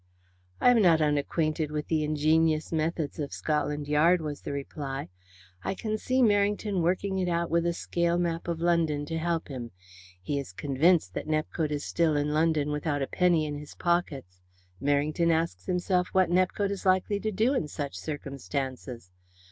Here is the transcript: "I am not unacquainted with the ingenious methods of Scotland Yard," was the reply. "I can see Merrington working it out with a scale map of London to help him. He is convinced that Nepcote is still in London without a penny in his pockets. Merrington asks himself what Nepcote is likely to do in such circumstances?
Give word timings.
"I 0.59 0.71
am 0.71 0.81
not 0.81 0.99
unacquainted 0.99 1.69
with 1.69 1.87
the 1.87 2.03
ingenious 2.03 2.71
methods 2.71 3.19
of 3.19 3.31
Scotland 3.31 3.87
Yard," 3.87 4.19
was 4.19 4.41
the 4.41 4.51
reply. 4.51 5.09
"I 5.63 5.75
can 5.75 5.95
see 5.99 6.23
Merrington 6.23 6.81
working 6.81 7.19
it 7.19 7.29
out 7.29 7.51
with 7.51 7.67
a 7.67 7.73
scale 7.73 8.17
map 8.17 8.47
of 8.47 8.61
London 8.61 9.05
to 9.05 9.19
help 9.19 9.47
him. 9.49 9.69
He 10.19 10.39
is 10.39 10.53
convinced 10.53 11.13
that 11.13 11.27
Nepcote 11.27 11.69
is 11.69 11.85
still 11.85 12.17
in 12.17 12.33
London 12.33 12.71
without 12.71 13.03
a 13.03 13.07
penny 13.07 13.45
in 13.45 13.53
his 13.59 13.75
pockets. 13.75 14.41
Merrington 14.81 15.29
asks 15.29 15.67
himself 15.67 16.07
what 16.13 16.31
Nepcote 16.31 16.71
is 16.71 16.83
likely 16.83 17.19
to 17.19 17.31
do 17.31 17.53
in 17.53 17.67
such 17.67 17.93
circumstances? 17.95 19.11